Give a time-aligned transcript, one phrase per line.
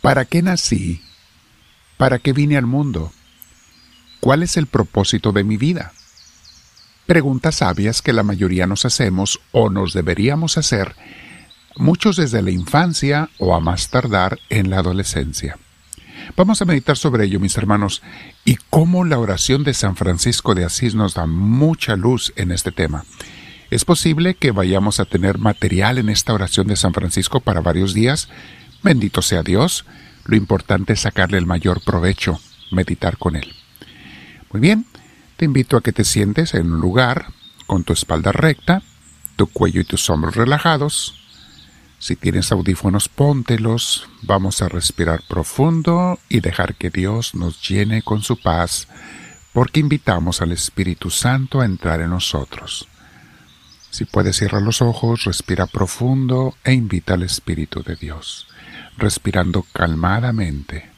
[0.00, 1.02] ¿Para qué nací?
[1.96, 3.12] ¿Para qué vine al mundo?
[4.20, 5.92] ¿Cuál es el propósito de mi vida?
[7.06, 10.94] Preguntas sabias que la mayoría nos hacemos o nos deberíamos hacer,
[11.76, 15.58] muchos desde la infancia o a más tardar en la adolescencia.
[16.36, 18.02] Vamos a meditar sobre ello, mis hermanos,
[18.44, 22.72] y cómo la oración de San Francisco de Asís nos da mucha luz en este
[22.72, 23.04] tema.
[23.70, 27.94] Es posible que vayamos a tener material en esta oración de San Francisco para varios
[27.94, 28.28] días.
[28.82, 29.84] Bendito sea Dios.
[30.24, 33.54] Lo importante es sacarle el mayor provecho, meditar con él.
[34.52, 34.86] Muy bien,
[35.36, 37.28] te invito a que te sientes en un lugar
[37.66, 38.82] con tu espalda recta,
[39.36, 41.18] tu cuello y tus hombros relajados,
[42.00, 44.08] si tienes audífonos, póntelos.
[44.22, 48.86] Vamos a respirar profundo y dejar que Dios nos llene con su paz,
[49.52, 52.86] porque invitamos al Espíritu Santo a entrar en nosotros.
[53.90, 58.46] Si puedes cerrar los ojos, respira profundo e invita al Espíritu de Dios,
[58.98, 60.90] respirando calmadamente.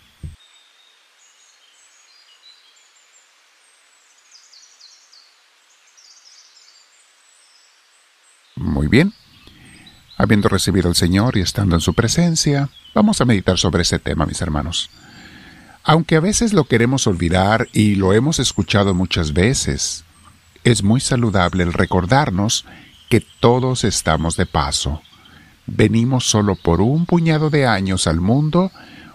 [8.56, 9.14] Muy bien.
[10.18, 14.26] Habiendo recibido al Señor y estando en su presencia, vamos a meditar sobre ese tema,
[14.26, 14.90] mis hermanos.
[15.82, 20.04] Aunque a veces lo queremos olvidar y lo hemos escuchado muchas veces,
[20.62, 22.66] es muy saludable el recordarnos
[23.08, 25.00] que todos estamos de paso.
[25.72, 28.72] Venimos solo por un puñado de años al mundo,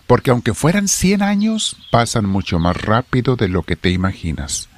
[0.07, 4.69] porque aunque fueran cien años, pasan mucho más rápido de lo que te imaginas.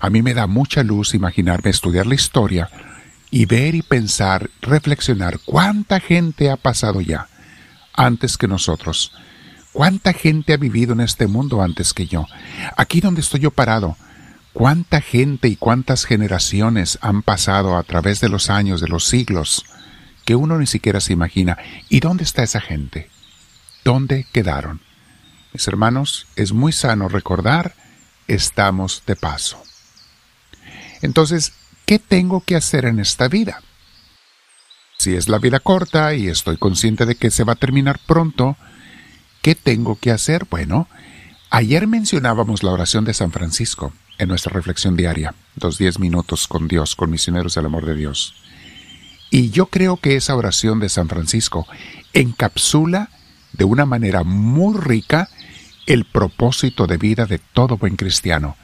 [0.00, 2.70] A mí me da mucha luz imaginarme estudiar la historia
[3.30, 7.28] y ver y pensar, reflexionar cuánta gente ha pasado ya
[7.92, 9.12] antes que nosotros.
[9.74, 12.26] ¿Cuánta gente ha vivido en este mundo antes que yo?
[12.78, 13.98] Aquí donde estoy yo parado,
[14.54, 19.66] ¿cuánta gente y cuántas generaciones han pasado a través de los años, de los siglos,
[20.30, 21.58] que uno ni siquiera se imagina?
[21.88, 23.10] ¿Y dónde está esa gente?
[23.84, 24.80] ¿Dónde quedaron?
[25.52, 27.74] Mis hermanos, es muy sano recordar,
[28.28, 29.60] estamos de paso.
[31.02, 31.52] Entonces,
[31.84, 33.60] ¿qué tengo que hacer en esta vida?
[34.98, 38.56] Si es la vida corta y estoy consciente de que se va a terminar pronto,
[39.42, 40.46] ¿qué tengo que hacer?
[40.48, 40.86] Bueno,
[41.50, 46.68] ayer mencionábamos la oración de San Francisco en nuestra reflexión diaria, los diez minutos con
[46.68, 48.36] Dios, con misioneros del amor de Dios.
[49.30, 51.66] Y yo creo que esa oración de San Francisco
[52.12, 53.10] encapsula
[53.52, 55.28] de una manera muy rica
[55.86, 58.56] el propósito de vida de todo buen cristiano.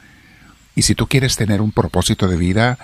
[0.75, 2.77] Y si tú quieres tener un propósito de vida,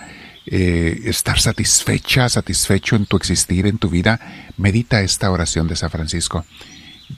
[0.45, 4.19] eh, estar satisfecha, satisfecho en tu existir, en tu vida,
[4.57, 6.45] medita esta oración de San Francisco.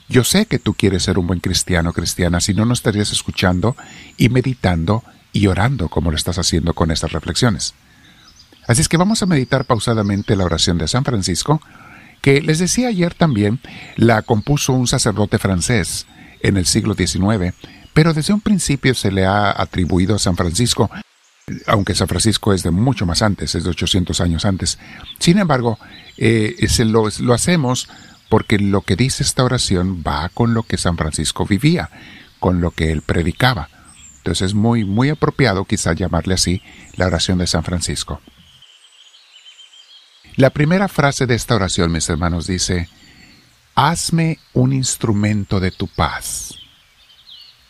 [0.08, 3.76] Yo sé que tú quieres ser un buen cristiano, cristiana, si no, no estarías escuchando
[4.16, 7.74] y meditando y orando como lo estás haciendo con estas reflexiones.
[8.66, 11.60] Así es que vamos a meditar pausadamente la oración de San Francisco,
[12.20, 13.60] que les decía ayer también,
[13.96, 16.06] la compuso un sacerdote francés
[16.40, 17.54] en el siglo XIX,
[17.94, 20.90] pero desde un principio se le ha atribuido a San Francisco
[21.66, 24.78] aunque San Francisco es de mucho más antes, es de 800 años antes.
[25.18, 25.78] Sin embargo,
[26.16, 27.88] eh, lo, hacemos
[28.28, 31.90] porque lo que dice esta oración va con lo que San Francisco vivía,
[32.40, 33.68] con lo que él predicaba.
[34.18, 36.62] Entonces es muy, muy apropiado quizá llamarle así
[36.96, 38.20] la oración de San Francisco.
[40.36, 42.90] La primera frase de esta oración, mis hermanos, dice,
[43.74, 46.54] Hazme un instrumento de tu paz.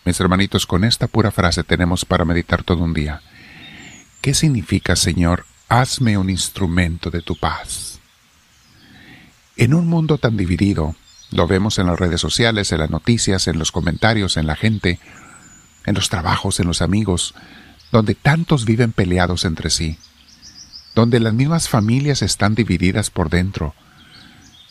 [0.05, 3.23] Mis hermanitos, con esta pura frase tenemos para meditar todo un día.
[4.21, 8.01] ¿Qué significa, Señor, hazme un instrumento de tu paz?
[9.57, 10.97] En un mundo tan dividido,
[11.31, 14.99] lo vemos en las redes sociales, en las noticias, en los comentarios, en la gente,
[15.85, 17.33] en los trabajos, en los amigos,
[17.93, 19.99] donde tantos viven peleados entre sí,
[20.97, 23.75] donde las mismas familias están divididas por dentro,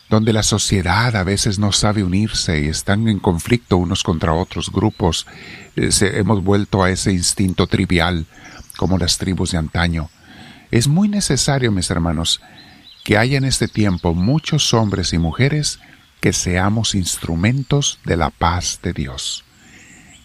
[0.10, 4.72] donde la sociedad a veces no sabe unirse y están en conflicto unos contra otros
[4.72, 5.28] grupos,
[5.76, 8.26] eh, hemos vuelto a ese instinto trivial
[8.76, 10.10] como las tribus de antaño.
[10.72, 12.42] Es muy necesario, mis hermanos,
[13.04, 15.80] que haya en este tiempo muchos hombres y mujeres
[16.22, 19.46] que seamos instrumentos de la paz de Dios.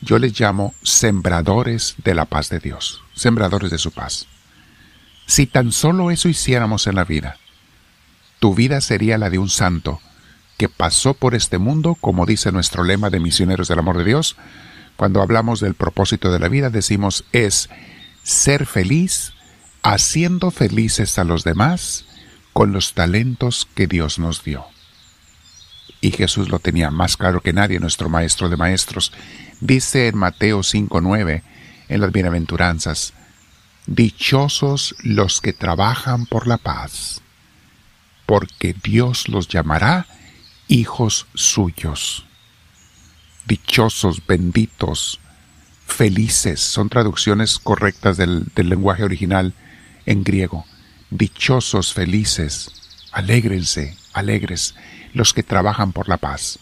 [0.00, 4.26] Yo les llamo sembradores de la paz de Dios, sembradores de su paz.
[5.30, 7.36] Si tan solo eso hiciéramos en la vida,
[8.40, 10.00] tu vida sería la de un santo
[10.58, 14.36] que pasó por este mundo, como dice nuestro lema de misioneros del amor de Dios.
[14.96, 17.70] Cuando hablamos del propósito de la vida, decimos es
[18.24, 19.32] ser feliz
[19.84, 22.06] haciendo felices a los demás
[22.52, 24.64] con los talentos que Dios nos dio.
[26.00, 29.12] Y Jesús lo tenía más claro que nadie, nuestro Maestro de Maestros.
[29.60, 31.42] Dice en Mateo 5.9,
[31.88, 33.14] en las bienaventuranzas,
[33.86, 37.22] Dichosos los que trabajan por la paz,
[38.26, 40.06] porque Dios los llamará
[40.68, 42.24] hijos suyos.
[43.46, 45.18] dichosos, benditos,
[45.84, 49.54] felices, son traducciones correctas del, lenguaje original
[50.06, 50.64] en griego.
[51.10, 52.70] Dichosos, felices,
[53.10, 54.76] alégrense, alegres,
[55.14, 56.60] los que trabajan por la paz,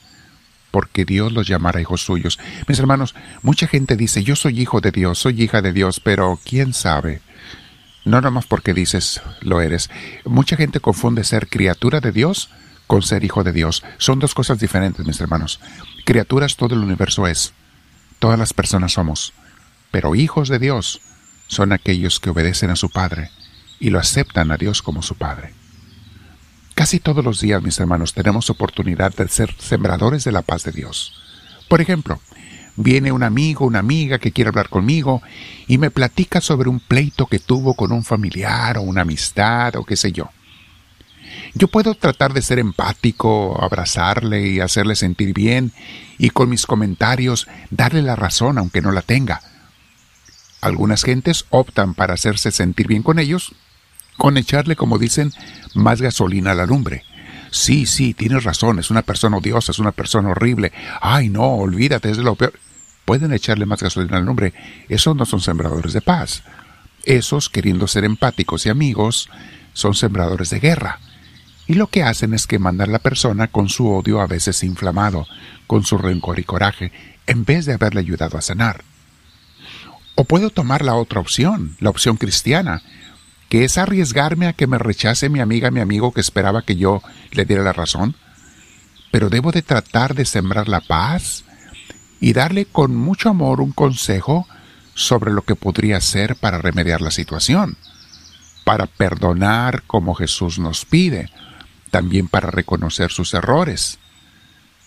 [0.71, 2.39] porque Dios los llamará hijos suyos.
[2.67, 6.39] Mis hermanos, mucha gente dice, yo soy hijo de Dios, soy hija de Dios, pero
[6.45, 7.21] ¿quién sabe?
[8.05, 9.91] No nomás porque dices lo eres.
[10.25, 12.51] Mucha gente confunde ser criatura de Dios
[12.87, 13.85] con ser hijo de Dios.
[13.99, 15.61] Son dos cosas diferentes, mis hermanos.
[16.05, 17.53] Criaturas todo el universo es.
[18.19, 19.35] Todas las personas somos.
[19.91, 21.01] Pero hijos de Dios
[21.47, 23.31] son aquellos que obedecen a su Padre
[23.79, 25.53] y lo aceptan a Dios como su Padre.
[26.79, 30.71] Casi todos los días, mis hermanos, tenemos oportunidad de ser sembradores de la paz de
[30.71, 31.13] Dios.
[31.67, 32.21] Por ejemplo,
[32.77, 35.21] viene un amigo, una amiga que quiere hablar conmigo
[35.67, 39.83] y me platica sobre un pleito que tuvo con un familiar o una amistad o
[39.83, 40.31] qué sé yo.
[41.53, 45.73] Yo puedo tratar de ser empático, abrazarle y hacerle sentir bien
[46.17, 49.41] y con mis comentarios darle la razón aunque no la tenga.
[50.61, 53.57] Algunas gentes optan para hacerse sentir bien con ellos,
[54.19, 55.33] con echarle, como dicen,
[55.75, 57.05] más gasolina a la lumbre.
[57.51, 60.71] Sí, sí, tienes razón, es una persona odiosa, es una persona horrible.
[61.01, 62.53] Ay, no, olvídate, es de lo peor.
[63.07, 64.53] Pueden echarle más gasolina a la lumbre.
[64.91, 66.43] Esos no son sembradores de paz.
[67.05, 69.31] Esos, queriendo ser empáticos y amigos,
[69.73, 70.99] son sembradores de guerra
[71.69, 74.65] y lo que hacen es que mandan a la persona con su odio a veces
[74.65, 75.27] inflamado,
[75.67, 76.91] con su rencor y coraje,
[77.27, 78.83] en vez de haberle ayudado a sanar.
[80.15, 82.83] O puedo tomar la otra opción, la opción cristiana,
[83.49, 87.03] que es arriesgarme a que me rechace mi amiga, mi amigo que esperaba que yo
[87.33, 88.15] le diera la razón.
[89.11, 91.45] Pero debo de tratar de sembrar la paz
[92.21, 94.47] y darle con mucho amor un consejo
[94.95, 97.77] sobre lo que podría hacer para remediar la situación,
[98.65, 101.31] para perdonar como Jesús nos pide,
[101.91, 103.99] también para reconocer sus errores,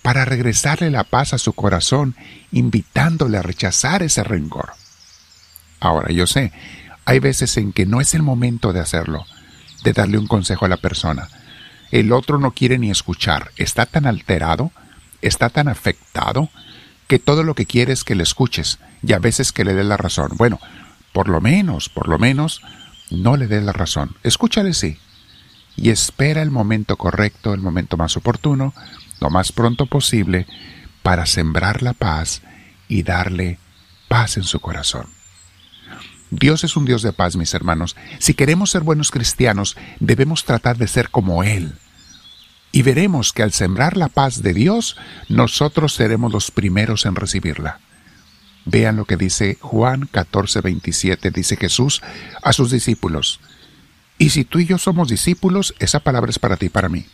[0.01, 2.15] para regresarle la paz a su corazón,
[2.51, 4.73] invitándole a rechazar ese rencor.
[5.79, 6.51] Ahora, yo sé,
[7.05, 9.25] hay veces en que no es el momento de hacerlo,
[9.83, 11.27] de darle un consejo a la persona.
[11.91, 14.71] El otro no quiere ni escuchar, está tan alterado,
[15.21, 16.49] está tan afectado,
[17.07, 19.83] que todo lo que quiere es que le escuches y a veces que le dé
[19.83, 20.31] la razón.
[20.37, 20.59] Bueno,
[21.11, 22.61] por lo menos, por lo menos,
[23.09, 24.15] no le dé la razón.
[24.23, 24.97] Escúchale sí,
[25.75, 28.73] y espera el momento correcto, el momento más oportuno,
[29.19, 30.47] lo más pronto posible,
[31.03, 32.41] para sembrar la paz
[32.87, 33.59] y darle
[34.07, 35.07] paz en su corazón.
[36.31, 37.97] Dios es un Dios de paz, mis hermanos.
[38.17, 41.73] Si queremos ser buenos cristianos, debemos tratar de ser como Él.
[42.71, 44.95] Y veremos que al sembrar la paz de Dios,
[45.27, 47.81] nosotros seremos los primeros en recibirla.
[48.63, 52.01] Vean lo que dice Juan 14, 27, dice Jesús
[52.41, 53.41] a sus discípulos.
[54.17, 57.05] Y si tú y yo somos discípulos, esa palabra es para ti y para mí.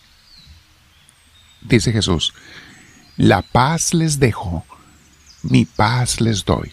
[1.61, 2.33] Dice Jesús,
[3.15, 4.63] la paz les dejo,
[5.41, 6.71] mi paz les doy.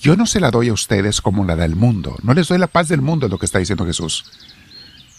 [0.00, 2.68] Yo no se la doy a ustedes como la del mundo, no les doy la
[2.68, 4.24] paz del mundo, es lo que está diciendo Jesús.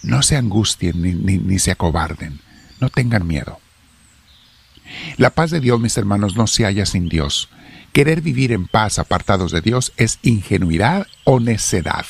[0.02, 2.40] No se angustien ni, ni, ni se acobarden,
[2.80, 3.60] no tengan miedo.
[5.18, 7.50] La paz de Dios, mis hermanos, no se halla sin Dios.
[7.94, 12.06] Querer vivir en paz apartados de Dios es ingenuidad o necedad.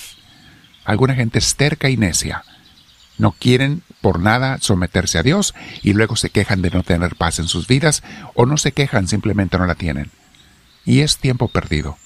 [0.85, 2.43] Alguna gente es terca y necia.
[3.17, 5.53] No quieren por nada someterse a Dios
[5.83, 8.03] y luego se quejan de no tener paz en sus vidas
[8.33, 10.09] o no se quejan, simplemente no la tienen.
[10.85, 11.97] Y es tiempo perdido.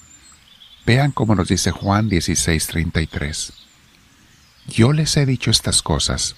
[0.85, 3.53] Vean cómo nos dice Juan 16:33.
[4.67, 6.35] Yo les he dicho estas cosas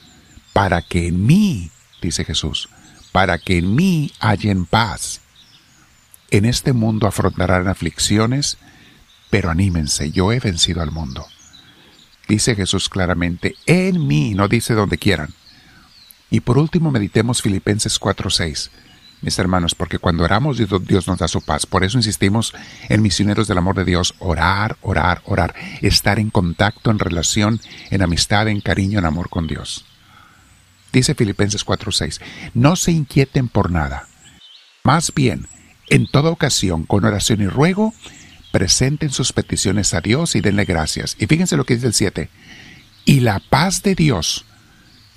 [0.53, 2.69] para que en mí, dice Jesús,
[3.11, 5.21] para que en mí hallen paz.
[6.29, 8.57] En este mundo afrontarán aflicciones,
[9.29, 11.25] pero anímense, yo he vencido al mundo
[12.27, 15.33] dice Jesús claramente, en mí, no dice donde quieran.
[16.29, 18.69] Y por último meditemos Filipenses 4:6.
[19.21, 21.65] Mis hermanos, porque cuando oramos Dios nos da su paz.
[21.65, 22.53] Por eso insistimos
[22.87, 27.59] en misioneros del amor de Dios, orar, orar, orar, estar en contacto, en relación,
[27.89, 29.85] en amistad, en cariño, en amor con Dios.
[30.93, 32.21] Dice Filipenses 4:6,
[32.53, 34.07] no se inquieten por nada.
[34.83, 35.47] Más bien,
[35.89, 37.93] en toda ocasión, con oración y ruego,
[38.51, 41.15] presenten sus peticiones a Dios y denle gracias.
[41.19, 42.29] Y fíjense lo que dice el 7.
[43.05, 44.45] Y la paz de Dios,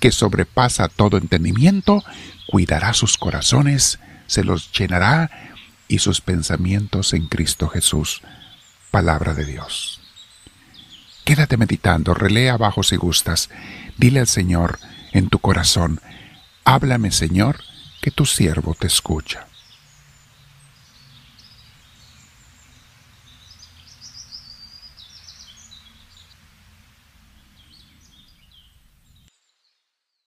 [0.01, 2.03] que sobrepasa todo entendimiento,
[2.47, 5.29] cuidará sus corazones, se los llenará
[5.87, 8.21] y sus pensamientos en Cristo Jesús.
[8.89, 10.01] Palabra de Dios.
[11.23, 13.49] Quédate meditando, relea abajo si gustas.
[13.97, 14.79] Dile al Señor
[15.13, 16.01] en tu corazón,
[16.65, 17.59] háblame Señor,
[18.01, 19.50] que tu siervo te escucha.